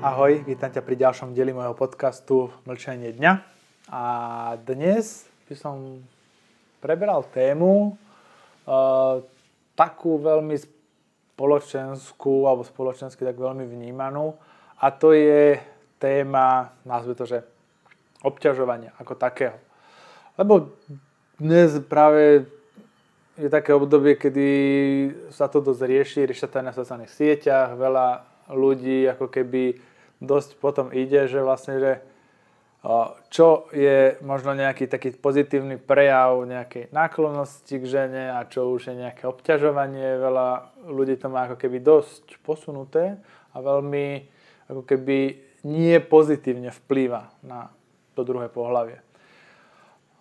[0.00, 3.32] Ahoj, vítam ťa pri ďalšom dieli môjho podcastu Mlčenie dňa.
[3.92, 4.02] A
[4.64, 6.00] dnes by som
[6.80, 7.92] preberal tému
[8.64, 9.20] uh,
[9.76, 14.40] takú veľmi spoločenskú alebo spoločensky tak veľmi vnímanú
[14.80, 15.60] a to je
[16.00, 17.44] téma, nazve to, že
[18.24, 19.60] obťažovania ako takého.
[20.40, 20.72] Lebo
[21.36, 22.48] dnes práve
[23.36, 24.48] je také obdobie, kedy
[25.28, 29.78] sa to dosť rieši, rieši sa to aj na sociálnych sieťach, veľa ľudí ako keby
[30.20, 31.92] dosť potom ide, že vlastne, že
[33.28, 38.94] čo je možno nejaký taký pozitívny prejav nejakej náklonnosti k žene a čo už je
[38.96, 40.16] nejaké obťažovanie.
[40.16, 40.48] Veľa
[40.88, 43.20] ľudí to má ako keby dosť posunuté
[43.52, 44.24] a veľmi
[44.72, 45.18] ako keby
[45.68, 47.68] nie pozitívne vplýva na
[48.16, 49.04] to druhé pohľavie.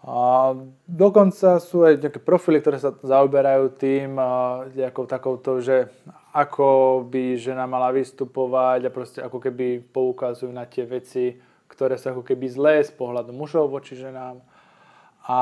[0.03, 0.51] A
[0.83, 5.87] dokonca sú aj nejaké profily, ktoré sa zaoberajú tým, ako takouto, že
[6.29, 12.13] ako by žena mala vystupovať a proste ako keby poukazujú na tie veci, ktoré sú
[12.13, 14.41] ako keby zlé z pohľadu mužov voči ženám.
[15.25, 15.39] A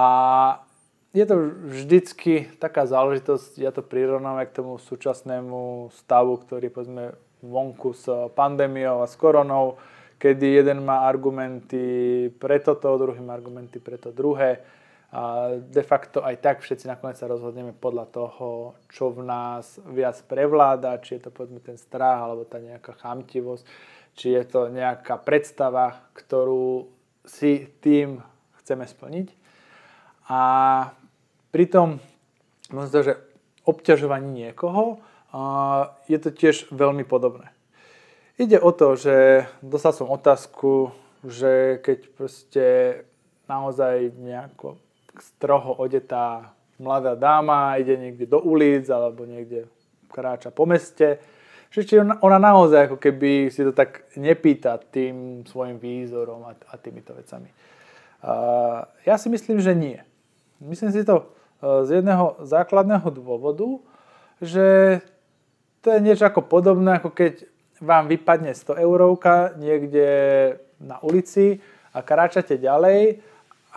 [1.16, 1.36] je to
[1.72, 9.04] vždycky taká záležitosť, ja to prirovnám k tomu súčasnému stavu, ktorý povedzme vonku s pandémiou
[9.04, 9.80] a s koronou,
[10.18, 14.62] kedy jeden má argumenty pre toto, druhý má argumenty pre to druhé.
[15.08, 20.20] A de facto aj tak všetci nakoniec sa rozhodneme podľa toho, čo v nás viac
[20.28, 23.64] prevláda, či je to povedzme ten strach, alebo tá nejaká chamtivosť,
[24.20, 26.92] či je to nejaká predstava, ktorú
[27.24, 28.20] si tým
[28.60, 29.28] chceme splniť.
[30.28, 30.42] A
[31.56, 32.04] pritom,
[32.68, 33.16] možno to, že
[33.64, 35.00] obťažovanie niekoho
[36.12, 37.52] je to tiež veľmi podobné.
[38.36, 40.92] Ide o to, že dostal som otázku,
[41.24, 42.66] že keď proste
[43.48, 44.76] naozaj nejako
[45.22, 49.66] stroho odetá mladá dáma ide niekde do ulic alebo niekde
[50.14, 51.20] kráča po meste,
[51.74, 56.56] že či ona, ona naozaj ako keby si to tak nepýta tým svojim výzorom a,
[56.56, 57.52] a týmito vecami.
[58.24, 60.00] Uh, ja si myslím, že nie.
[60.58, 61.28] Myslím si to
[61.62, 63.78] uh, z jedného základného dôvodu,
[64.42, 65.00] že
[65.84, 67.46] to je niečo ako podobné, ako keď
[67.78, 70.08] vám vypadne 100 eurovka niekde
[70.82, 71.62] na ulici
[71.94, 73.22] a kráčate ďalej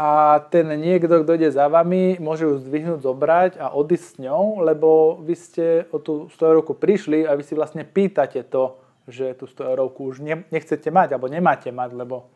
[0.00, 4.64] a ten niekto, kto ide za vami, môže ju zdvihnúť, zobrať a odísť s ňou,
[4.64, 9.36] lebo vy ste o tú 100 eurovku prišli a vy si vlastne pýtate to, že
[9.36, 12.32] tú 100 eurovku už nechcete mať alebo nemáte mať, lebo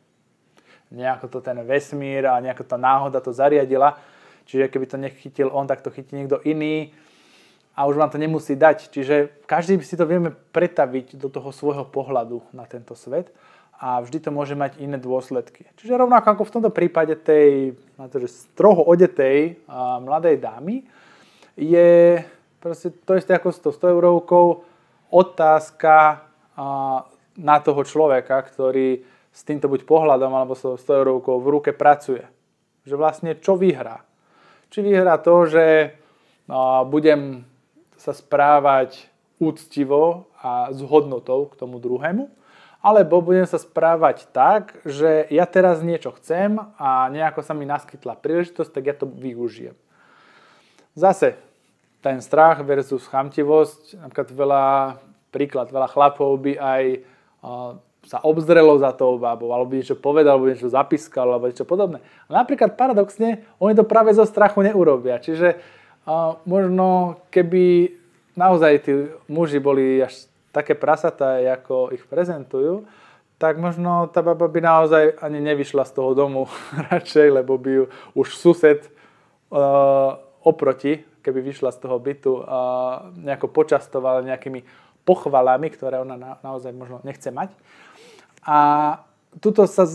[0.92, 3.96] nejako to ten vesmír a nejako tá náhoda to zariadila.
[4.44, 6.92] Čiže keby to nechytil on, tak to chytí niekto iný
[7.72, 8.92] a už vám to nemusí dať.
[8.92, 13.32] Čiže každý si to vieme pretaviť do toho svojho pohľadu na tento svet
[13.80, 15.66] a vždy to môže mať iné dôsledky.
[15.76, 20.86] Čiže rovnako ako v tomto prípade tej na to, že stroho odetej a mladej dámy
[21.54, 22.22] je
[22.58, 24.64] proste to isté ako s 100 eurovkou
[25.12, 26.24] otázka
[27.34, 29.04] na toho človeka, ktorý
[29.34, 32.24] s týmto buď pohľadom alebo so 100 eurovkou v ruke pracuje.
[32.86, 34.06] Že vlastne čo vyhrá?
[34.70, 35.94] Či vyhrá to, že
[36.88, 37.46] budem
[37.94, 39.10] sa správať
[39.42, 42.30] úctivo a s hodnotou k tomu druhému,
[42.84, 48.20] alebo budem sa správať tak, že ja teraz niečo chcem a nejako sa mi naskytla
[48.20, 49.72] príležitosť, tak ja to využijem.
[50.92, 51.40] Zase,
[52.04, 54.64] ten strach versus chamtivosť, napríklad veľa,
[55.32, 56.82] príklad, veľa chlapov by aj
[57.40, 61.64] uh, sa obzrelo za tou babou, alebo by niečo povedal, alebo niečo zapískal, alebo niečo
[61.64, 62.04] podobné.
[62.28, 65.16] A napríklad paradoxne, oni to práve zo strachu neurobia.
[65.16, 65.56] Čiže
[66.04, 67.96] a možno keby
[68.36, 68.92] naozaj tí
[69.24, 72.86] muži boli až také prasatá, ako ich prezentujú,
[73.34, 76.46] tak možno tá baba by naozaj ani nevyšla z toho domu
[76.94, 77.84] radšej, lebo by ju
[78.14, 78.86] už sused
[79.50, 80.14] uh,
[80.46, 84.62] oproti, keby vyšla z toho bytu, uh, nejako počastoval nejakými
[85.02, 87.50] pochvalami, ktoré ona na, naozaj možno nechce mať.
[88.46, 88.58] A
[89.42, 89.86] tuto sa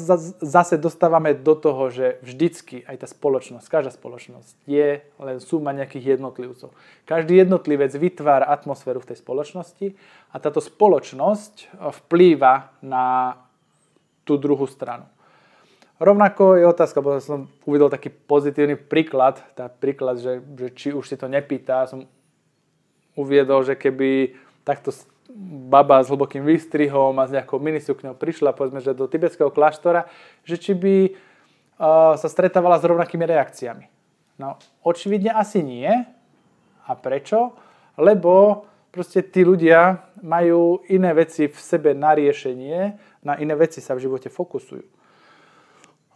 [0.43, 6.19] zase dostávame do toho, že vždycky aj tá spoločnosť, každá spoločnosť je len suma nejakých
[6.19, 6.75] jednotlivcov.
[7.07, 9.87] Každý jednotlivec vytvára atmosféru v tej spoločnosti
[10.31, 13.39] a táto spoločnosť vplýva na
[14.27, 15.07] tú druhú stranu.
[15.99, 21.03] Rovnako je otázka, bo som uvidel taký pozitívny príklad, tá príklad, že, že či už
[21.03, 22.07] si to nepýta, som
[23.19, 24.31] uviedol, že keby
[24.63, 24.95] takto
[25.39, 30.11] baba s hlbokým výstrihom a s nejakou minisukňou prišla, povedzme, že do tibetského kláštora,
[30.43, 33.87] že či by uh, sa stretávala s rovnakými reakciami.
[34.35, 35.87] No, očividne asi nie.
[36.89, 37.55] A prečo?
[37.95, 43.95] Lebo proste tí ľudia majú iné veci v sebe na riešenie, na iné veci sa
[43.95, 44.98] v živote fokusujú.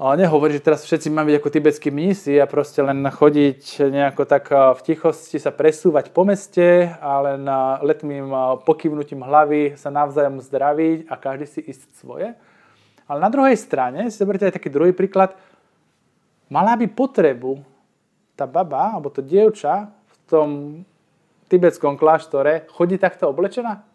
[0.02, 4.50] Nehovorí, že teraz všetci máme byť ako tibetskí mnísi a proste len chodiť nejako tak
[4.50, 7.46] v tichosti sa presúvať po meste a len
[7.86, 8.26] letmým
[8.66, 12.34] pokývnutím hlavy sa navzájom zdraviť a každý si ísť svoje.
[13.06, 15.38] Ale na druhej strane, si zoberte aj taký druhý príklad,
[16.50, 17.62] mala by potrebu
[18.34, 20.50] tá baba alebo to dievča v tom
[21.54, 23.86] tibetskom kláštore chodiť takto oblečená?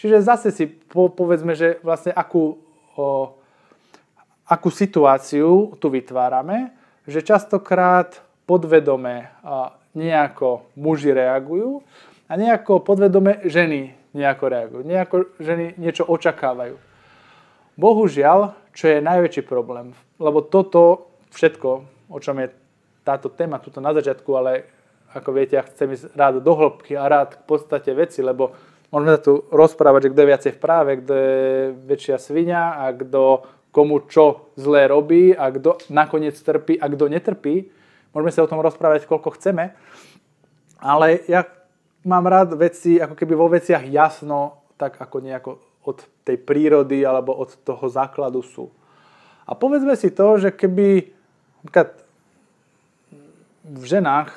[0.00, 2.56] Čiže zase si po, povedzme, že vlastne akú
[2.96, 3.36] o,
[4.44, 6.72] akú situáciu tu vytvárame,
[7.08, 9.32] že častokrát podvedome
[9.96, 11.80] nejako muži reagujú
[12.28, 14.82] a nejako podvedome ženy nejako reagujú.
[14.86, 16.78] Nejako ženy niečo očakávajú.
[17.74, 19.90] Bohužiaľ, čo je najväčší problém,
[20.22, 21.70] lebo toto všetko,
[22.06, 22.54] o čom je
[23.02, 24.70] táto téma tuto na začiatku, ale
[25.14, 28.54] ako viete, ja chcem ísť rád do hĺbky a rád k podstate veci, lebo
[28.94, 31.38] môžeme sa tu rozprávať, že kto je viacej v práve, kto je
[31.86, 37.66] väčšia svinia a kto komu čo zlé robí a kto nakoniec trpí a kto netrpí.
[38.14, 39.74] Môžeme sa o tom rozprávať, koľko chceme.
[40.78, 41.42] Ale ja
[42.06, 45.50] mám rád veci, ako keby vo veciach jasno, tak ako nejako
[45.84, 48.70] od tej prírody alebo od toho základu sú.
[49.44, 51.10] A povedzme si to, že keby
[53.64, 54.32] v ženách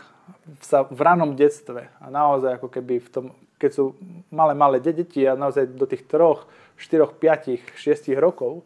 [0.64, 3.26] sa v ranom detstve a naozaj ako keby v tom,
[3.60, 3.86] keď sú
[4.32, 8.64] malé, malé deti a naozaj do tých troch, štyroch, piatich, šiestich rokov,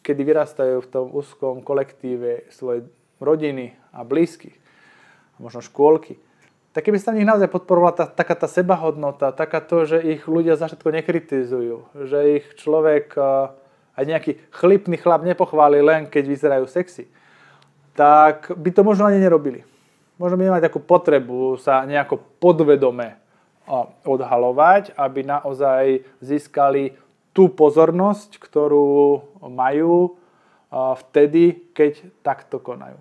[0.00, 2.88] kedy vyrastajú v tom úzkom kolektíve svoje
[3.20, 4.56] rodiny a blízkych,
[5.36, 6.16] možno škôlky,
[6.70, 10.22] tak keby sa v nich naozaj podporovala tá, taká tá sebahodnota, taká to, že ich
[10.30, 11.76] ľudia za všetko nekritizujú,
[12.06, 13.18] že ich človek,
[13.98, 17.10] aj nejaký chlipný chlap nepochváli len, keď vyzerajú sexy,
[17.98, 19.66] tak by to možno ani nerobili.
[20.14, 23.18] Možno by nemali takú potrebu sa nejako podvedome
[24.06, 26.94] odhalovať, aby naozaj získali
[27.30, 30.18] tú pozornosť, ktorú majú
[30.70, 32.98] vtedy, keď takto konajú.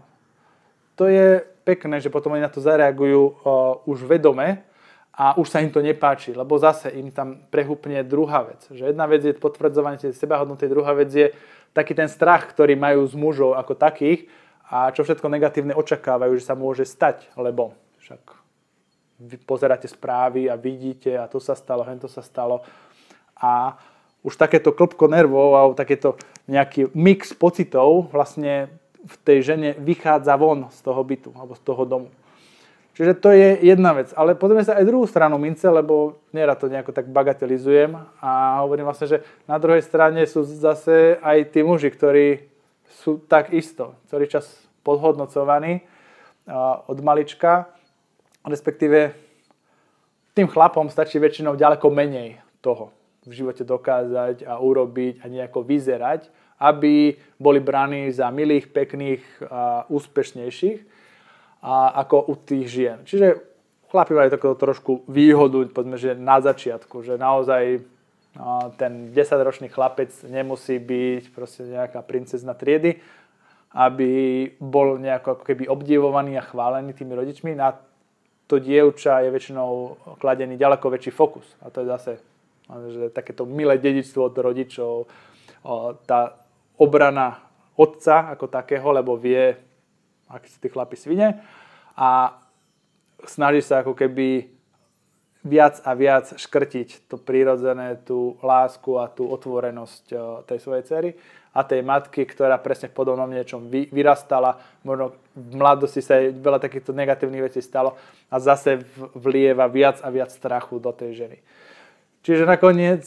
[0.98, 3.46] To je pekné, že potom oni na to zareagujú
[3.86, 4.66] už vedome
[5.14, 8.66] a už sa im to nepáči, lebo zase im tam prehúpne druhá vec.
[8.72, 11.28] Že jedna vec je potvrdzovanie tej sebahodnoty, druhá vec je
[11.76, 14.26] taký ten strach, ktorý majú z mužov ako takých
[14.70, 18.22] a čo všetko negatívne očakávajú, že sa môže stať, lebo však
[19.20, 22.64] vy pozeráte správy a vidíte a to sa stalo, hen to sa stalo
[23.36, 23.76] a
[24.24, 26.20] už takéto klopko nervov alebo takéto
[26.50, 28.68] nejaký mix pocitov vlastne
[29.00, 32.10] v tej žene vychádza von z toho bytu alebo z toho domu.
[33.00, 34.12] Čiže to je jedna vec.
[34.12, 38.92] Ale pozrieme sa aj druhú stranu mince, lebo nerad to nejako tak bagatelizujem a hovorím
[38.92, 39.18] vlastne, že
[39.48, 42.44] na druhej strane sú zase aj tí muži, ktorí
[43.00, 44.52] sú tak isto, celý čas
[44.84, 45.80] podhodnocovaní
[46.92, 47.72] od malička,
[48.44, 49.16] respektíve
[50.36, 52.92] tým chlapom stačí väčšinou ďaleko menej toho
[53.28, 59.88] v živote dokázať a urobiť a nejako vyzerať, aby boli braní za milých, pekných a
[59.88, 60.80] úspešnejších
[61.64, 63.00] a ako u tých žien.
[63.04, 63.40] Čiže
[63.92, 67.84] chlapi majú takú trošku výhodu, povedzme, že na začiatku, že naozaj
[68.78, 73.02] ten 10-ročný chlapec nemusí byť proste nejaká princezna triedy,
[73.74, 74.12] aby
[74.58, 77.52] bol nejako ako keby obdivovaný a chválený tými rodičmi.
[77.58, 77.76] Na
[78.50, 81.46] to dievča je väčšinou kladený ďaleko väčší fokus.
[81.62, 82.12] A to je zase
[82.70, 85.10] že takéto milé dedičstvo od rodičov,
[86.06, 86.20] tá
[86.78, 89.58] obrana otca ako takého, lebo vie,
[90.30, 91.42] akí sú tí chlapi svine.
[91.98, 92.38] A
[93.26, 94.48] snaží sa ako keby
[95.44, 100.04] viac a viac škrtiť to prírodzené, tú lásku a tú otvorenosť
[100.48, 101.10] tej svojej cery
[101.56, 106.62] a tej matky, ktorá presne v podobnom niečom vyrastala, možno v mladosti sa jej veľa
[106.62, 107.98] takýchto negatívnych vecí stalo
[108.30, 108.84] a zase
[109.18, 111.38] vlieva viac a viac strachu do tej ženy.
[112.24, 113.04] Čiže nakoniec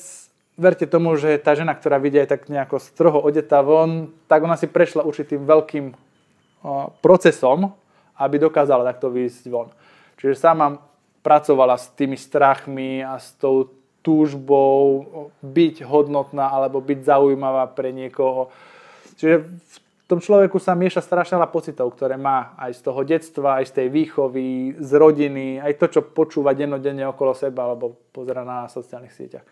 [0.57, 4.57] verte tomu, že tá žena, ktorá vidia aj tak nejako stroho odetá von, tak ona
[4.57, 5.93] si prešla určitým veľkým
[7.03, 7.75] procesom,
[8.21, 9.69] aby dokázala takto výjsť von.
[10.21, 10.79] Čiže sama
[11.27, 13.71] pracovala s tými strachmi a s tou
[14.03, 15.07] túžbou
[15.43, 18.51] byť hodnotná alebo byť zaujímavá pre niekoho.
[19.19, 19.47] Čiže
[20.03, 23.71] v tom človeku sa mieša strašne veľa pocitov, ktoré má aj z toho detstva, aj
[23.71, 28.67] z tej výchovy, z rodiny, aj to, čo počúva dennodenne okolo seba alebo pozera na
[28.67, 29.47] sociálnych sieťach.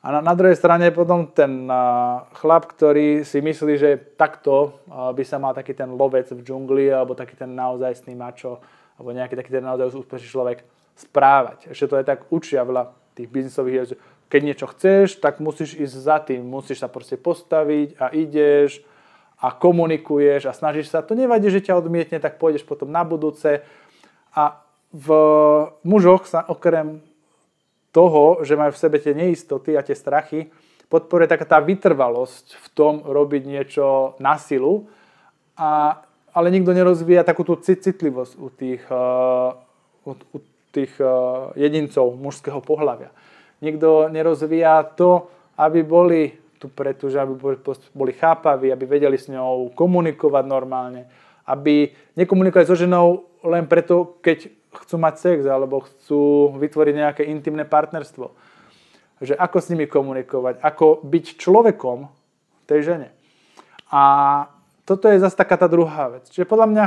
[0.00, 5.12] A na, na druhej strane potom ten uh, chlap, ktorý si myslí, že takto uh,
[5.12, 8.64] by sa mal taký ten lovec v džungli alebo taký ten naozajstný mačo
[8.96, 10.58] alebo nejaký taký ten naozaj úspešný človek
[10.96, 11.68] správať.
[11.68, 13.96] Ešte to je tak učia veľa tých biznisových, že
[14.32, 18.80] keď niečo chceš, tak musíš ísť za tým, musíš sa proste postaviť a ideš
[19.40, 23.64] a komunikuješ a snažíš sa, to nevadí, že ťa odmietne, tak pôjdeš potom na budúce.
[24.36, 24.60] A
[24.92, 25.08] v
[25.80, 27.00] mužoch sa okrem
[27.90, 30.52] toho, že majú v sebe tie neistoty a tie strachy,
[30.90, 34.90] podporuje taká tá vytrvalosť v tom robiť niečo na silu,
[35.54, 36.02] a,
[36.34, 39.54] ale nikto nerozvíja takú tú citlivosť u tých, uh,
[40.06, 40.38] u, u
[40.74, 43.10] tých uh, jedincov mužského pohľavia.
[43.62, 45.30] Nikto nerozvíja to,
[45.60, 47.32] aby boli tu preto, že aby
[47.96, 51.08] boli chápaví, aby vedeli s ňou komunikovať normálne,
[51.48, 51.88] aby
[52.20, 54.52] nekomunikovali so ženou len preto, keď
[54.84, 58.28] chcú mať sex alebo chcú vytvoriť nejaké intimné partnerstvo.
[59.24, 62.12] Že ako s nimi komunikovať, ako byť človekom
[62.68, 63.08] tej žene.
[63.88, 64.02] A
[64.84, 66.28] toto je zase taká tá druhá vec.
[66.28, 66.84] Čiže podľa mňa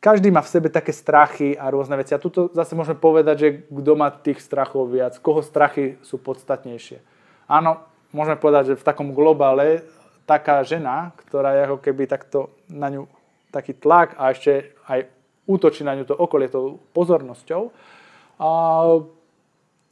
[0.00, 2.16] každý má v sebe také strachy a rôzne veci.
[2.16, 7.04] A tuto zase môžeme povedať, že kto má tých strachov viac, koho strachy sú podstatnejšie.
[7.44, 9.82] Áno, môžeme povedať, že v takom globále
[10.26, 13.10] taká žena, ktorá je ako keby takto na ňu
[13.50, 15.10] taký tlak a ešte aj
[15.50, 17.74] útočí na ňu to okolie tou pozornosťou,
[18.40, 18.48] a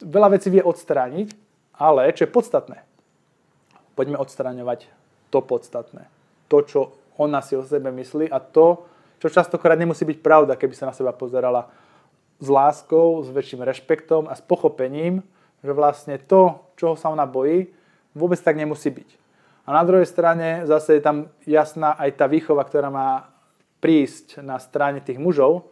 [0.00, 1.36] veľa vecí vie odstrániť,
[1.76, 2.80] ale čo je podstatné,
[3.92, 4.88] poďme odstraňovať
[5.28, 6.08] to podstatné.
[6.48, 6.80] To, čo
[7.20, 8.88] ona si o sebe myslí a to,
[9.20, 11.68] čo častokrát nemusí byť pravda, keby sa na seba pozerala
[12.40, 15.20] s láskou, s väčším rešpektom a s pochopením,
[15.60, 17.68] že vlastne to, čoho sa ona bojí,
[18.12, 19.08] vôbec tak nemusí byť.
[19.68, 23.28] A na druhej strane zase je tam jasná aj tá výchova, ktorá má
[23.84, 25.68] prísť na strane tých mužov,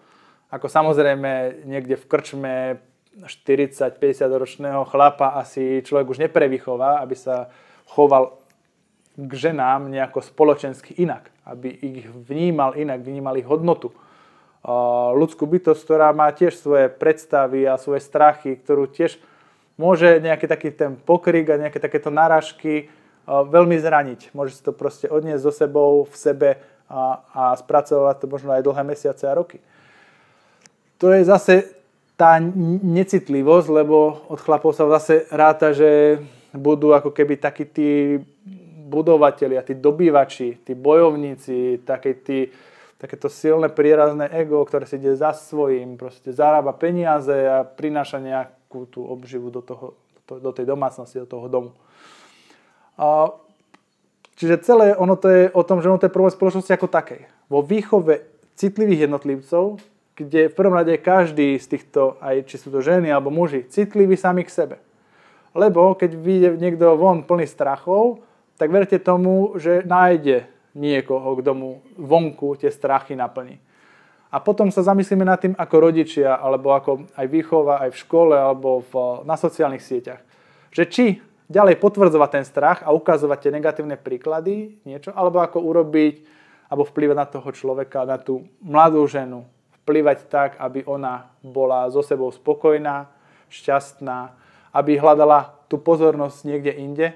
[0.53, 2.55] ako samozrejme niekde v krčme
[3.25, 3.97] 40-50
[4.29, 7.49] ročného chlapa asi človek už neprevychová, aby sa
[7.89, 8.37] choval
[9.17, 13.97] k ženám nejako spoločensky inak, aby ich vnímal inak, vnímal ich hodnotu.
[15.17, 19.17] Ľudskú bytosť, ktorá má tiež svoje predstavy a svoje strachy, ktorú tiež
[19.77, 22.89] môže nejaký taký ten pokrik a nejaké takéto náražky
[23.27, 24.33] veľmi zraniť.
[24.33, 26.51] Môže si to proste odniesť so sebou v sebe
[26.89, 29.59] a, a spracovať to možno aj dlhé mesiace a roky.
[31.03, 31.55] To je zase
[32.17, 36.23] tá necitlivosť, lebo od chlapov sa zase ráta, že
[36.57, 38.17] budú ako keby takí tí
[38.87, 42.49] budovateľi a tí dobývači, tí bojovníci, také tí,
[42.97, 48.23] takéto silné prírazné ego, ktoré si ide za svojím, proste zarába peniaze a prináša
[48.77, 49.97] nejakú tú obživu do, toho,
[50.29, 51.71] do tej domácnosti, do toho domu.
[53.01, 53.33] A
[54.37, 57.25] Čiže celé ono to je o tom, že ono to je problém spoločnosti ako takej.
[57.49, 58.21] Vo výchove
[58.53, 59.81] citlivých jednotlivcov,
[60.13, 64.13] kde v prvom rade každý z týchto, aj či sú to ženy alebo muži, citlivý
[64.13, 64.77] sami k sebe.
[65.57, 68.21] Lebo keď vyjde niekto von plný strachov,
[68.61, 70.45] tak verte tomu, že nájde
[70.77, 73.57] niekoho, kto mu vonku tie strachy naplní.
[74.37, 78.37] A potom sa zamyslíme nad tým ako rodičia, alebo ako aj výchova, aj v škole,
[78.37, 80.21] alebo v, na sociálnych sieťach.
[80.77, 81.07] Že či
[81.49, 86.21] ďalej potvrdzovať ten strach a ukazovať tie negatívne príklady, niečo, alebo ako urobiť,
[86.69, 89.49] alebo vplyvať na toho človeka, na tú mladú ženu,
[89.81, 93.09] vplyvať tak, aby ona bola so sebou spokojná,
[93.49, 94.37] šťastná,
[94.77, 97.09] aby hľadala tú pozornosť niekde inde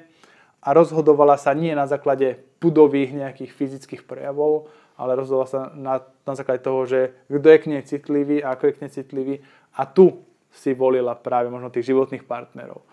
[0.65, 6.35] a rozhodovala sa nie na základe pudových nejakých fyzických prejavov, ale rozhodovala sa na, na
[6.37, 9.35] základe toho, že kto je k nej citlivý a ako je k nej citlivý
[9.73, 10.21] a tu
[10.53, 12.85] si volila práve možno tých životných partnerov.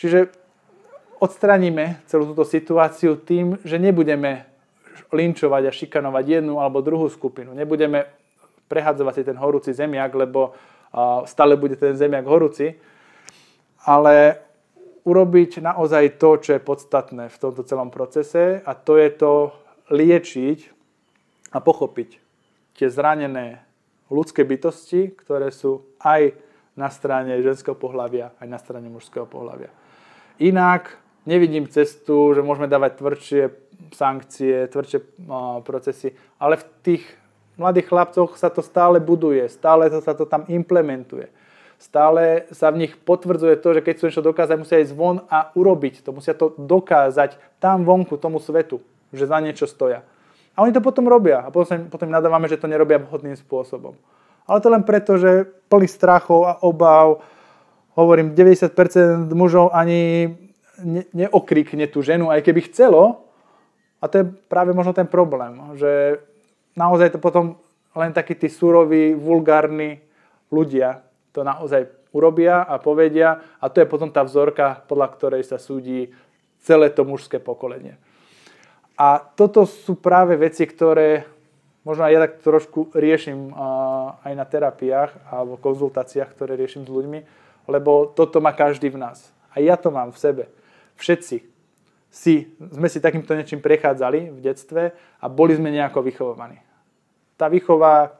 [0.00, 0.32] Čiže
[1.20, 4.48] odstraníme celú túto situáciu tým, že nebudeme
[5.12, 7.52] linčovať a šikanovať jednu alebo druhú skupinu.
[7.52, 8.08] Nebudeme
[8.66, 10.56] prehadzovať si ten horúci zemiak, lebo
[11.28, 12.78] stále bude ten zemiak horúci,
[13.84, 14.40] ale
[15.04, 19.32] urobiť naozaj to, čo je podstatné v tomto celom procese a to je to
[19.92, 20.73] liečiť
[21.54, 22.18] a pochopiť
[22.74, 23.62] tie zranené
[24.10, 26.34] ľudské bytosti, ktoré sú aj
[26.74, 29.70] na strane ženského pohľavia, aj na strane mužského pohľavia.
[30.42, 33.42] Inak nevidím cestu, že môžeme dávať tvrdšie
[33.94, 34.98] sankcie, tvrdšie
[35.62, 37.04] procesy, ale v tých
[37.54, 41.30] mladých chlapcoch sa to stále buduje, stále sa to tam implementuje.
[41.78, 45.52] Stále sa v nich potvrdzuje to, že keď chcú niečo dokázať, musia ísť von a
[45.52, 46.10] urobiť to.
[46.16, 48.80] Musia to dokázať tam vonku, tomu svetu,
[49.14, 50.02] že za niečo stoja.
[50.54, 51.42] A oni to potom robia.
[51.42, 53.98] A potom, potom nadávame, že to nerobia vhodným spôsobom.
[54.46, 57.20] Ale to len preto, že plný strachov a obav,
[57.98, 60.30] hovorím, 90% mužov ani
[60.78, 63.24] ne, neokrikne tú ženu, aj keby chcelo.
[63.98, 66.20] A to je práve možno ten problém, že
[66.76, 67.56] naozaj to potom
[67.96, 70.02] len takí tí suroví, vulgárni
[70.52, 71.00] ľudia
[71.34, 76.14] to naozaj urobia a povedia a to je potom tá vzorka, podľa ktorej sa súdi
[76.62, 77.98] celé to mužské pokolenie.
[78.94, 81.26] A toto sú práve veci, ktoré
[81.82, 83.50] možno aj ja tak trošku riešim
[84.22, 87.20] aj na terapiách alebo konzultáciách, ktoré riešim s ľuďmi,
[87.68, 89.34] lebo toto má každý v nás.
[89.50, 90.44] A ja to mám v sebe
[90.96, 91.54] všetci
[92.14, 96.62] si, sme si takýmto niečím prechádzali v detstve a boli sme nejako vychovaní.
[97.34, 98.14] Tá výchova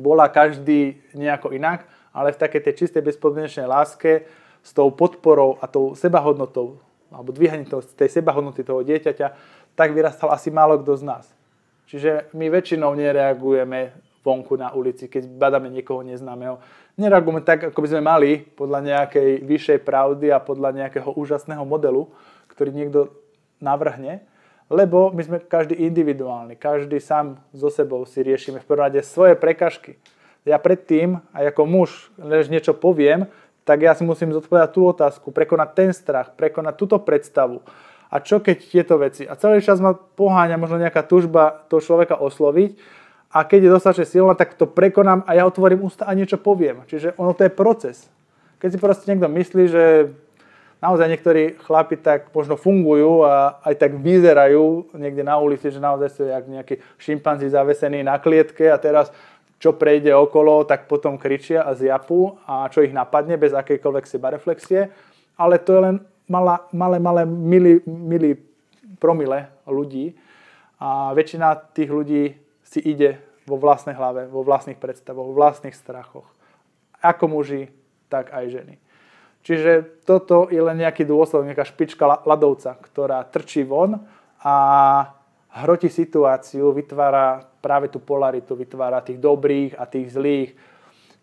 [0.00, 1.84] bola každý nejako inak,
[2.16, 4.24] ale v takej tej čistej bezpodmienečnej láske
[4.64, 6.80] s tou podporou a tou sebahodnotou
[7.12, 9.26] alebo dvíhanie tej sebahodnoty toho dieťaťa,
[9.74, 11.24] tak vyrastal asi málo kto z nás.
[11.90, 13.92] Čiže my väčšinou nereagujeme
[14.24, 16.56] vonku na ulici, keď badáme niekoho neznámeho.
[16.96, 22.08] Nereagujeme tak, ako by sme mali, podľa nejakej vyššej pravdy a podľa nejakého úžasného modelu,
[22.48, 23.12] ktorý niekto
[23.60, 24.24] navrhne,
[24.72, 29.36] lebo my sme každý individuálny, každý sám so sebou si riešime v prvom rade svoje
[29.36, 30.00] prekažky.
[30.48, 33.28] Ja predtým, aj ako muž, než niečo poviem,
[33.64, 37.64] tak ja si musím zodpovedať tú otázku, prekonať ten strach, prekonať túto predstavu.
[38.14, 39.26] A čo keď tieto veci?
[39.26, 42.78] A celý čas ma poháňa možno nejaká tužba toho človeka osloviť
[43.34, 46.86] a keď je dostatočne silná, tak to prekonám a ja otvorím ústa a niečo poviem.
[46.86, 48.06] Čiže ono to je proces.
[48.62, 49.84] Keď si proste niekto myslí, že
[50.78, 56.08] naozaj niektorí chlapi tak možno fungujú a aj tak vyzerajú niekde na ulici, že naozaj
[56.14, 59.10] sú jak nejakí šimpanzi zavesení na klietke a teraz
[59.58, 64.92] čo prejde okolo, tak potom kričia a zjapú a čo ich napadne bez akejkoľvek sebareflexie.
[65.34, 65.96] Ale to je len
[66.28, 68.36] malá, malé, malé mili, mili
[68.98, 70.16] promile ľudí
[70.80, 72.22] a väčšina tých ľudí
[72.64, 76.26] si ide vo vlastnej hlave, vo vlastných predstavoch, vo vlastných strachoch.
[77.04, 77.68] Ako muži,
[78.08, 78.74] tak aj ženy.
[79.44, 84.00] Čiže toto je len nejaký dôsledok, nejaká špička ľadovca, ktorá trčí von
[84.40, 84.56] a
[85.60, 90.50] hroti situáciu, vytvára práve tú polaritu, vytvára tých dobrých a tých zlých,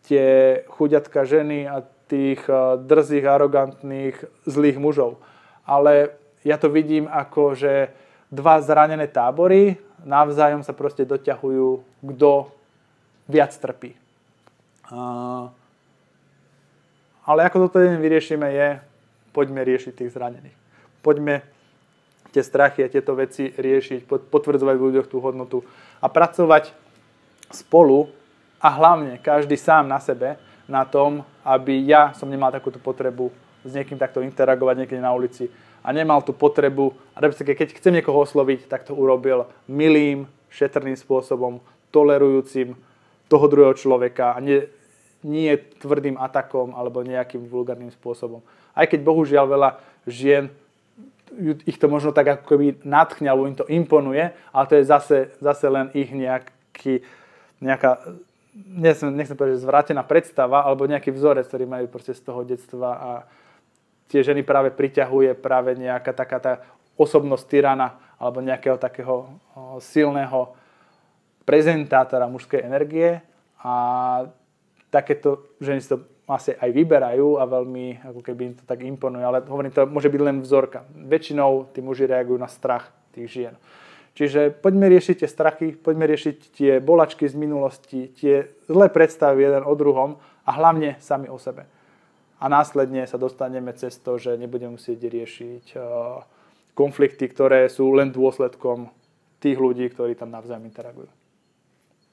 [0.06, 0.26] tie
[0.70, 1.82] chuďatka ženy a
[2.12, 5.24] tých eh, drzých, arogantných, zlých mužov.
[5.64, 6.12] Ale
[6.44, 7.96] ja to vidím ako, že
[8.28, 12.50] dva zranené tábory navzájom sa proste doťahujú, kto
[13.30, 13.94] viac trpí.
[17.22, 18.68] Ale ako toto vyriešime je,
[19.32, 20.58] poďme riešiť tých zranených.
[21.06, 21.46] Poďme
[22.34, 25.62] tie strachy a tieto veci riešiť, potvrdzovať v ľuďoch tú hodnotu
[26.02, 26.74] a pracovať
[27.52, 28.10] spolu
[28.58, 30.40] a hlavne každý sám na sebe,
[30.72, 33.28] na tom, aby ja som nemal takúto potrebu
[33.68, 35.52] s niekým takto interagovať niekde na ulici
[35.84, 41.60] a nemal tú potrebu, keď chcem niekoho osloviť, tak to urobil milým, šetrným spôsobom,
[41.92, 42.78] tolerujúcim
[43.28, 44.64] toho druhého človeka a nie,
[45.26, 48.40] nie tvrdým atakom alebo nejakým vulgárnym spôsobom.
[48.72, 49.70] Aj keď bohužiaľ veľa
[50.08, 50.48] žien
[51.64, 55.18] ich to možno tak ako keby nadchne alebo im to imponuje, ale to je zase,
[55.40, 57.00] zase len ich nejaký,
[57.64, 58.04] nejaká
[58.56, 62.90] nechcem, nechcem povedať, že zvrátená predstava alebo nejaký vzorec, ktorý majú proste z toho detstva
[62.96, 63.10] a
[64.12, 66.54] tie ženy práve priťahuje práve nejaká taká tá
[67.00, 69.32] osobnosť tyrana alebo nejakého takého
[69.80, 70.54] silného
[71.48, 73.24] prezentátora mužskej energie
[73.64, 73.74] a
[74.94, 79.20] takéto ženy si to asi aj vyberajú a veľmi ako keby im to tak imponuje,
[79.20, 80.88] ale hovorím, to môže byť len vzorka.
[80.96, 83.56] Väčšinou tí muži reagujú na strach tých žien.
[84.12, 89.64] Čiže poďme riešiť tie strachy, poďme riešiť tie bolačky z minulosti, tie zlé predstavy jeden
[89.64, 91.64] o druhom a hlavne sami o sebe.
[92.42, 95.82] A následne sa dostaneme cez to, že nebudeme musieť riešiť eh,
[96.76, 98.92] konflikty, ktoré sú len dôsledkom
[99.40, 101.10] tých ľudí, ktorí tam navzájom interagujú.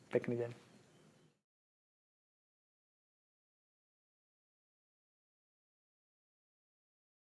[0.09, 0.68] Pekný deň.